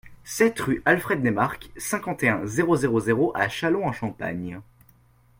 [0.23, 4.59] sept rue Alfred Neymarck, cinquante et un, zéro zéro zéro à Châlons-en-Champagne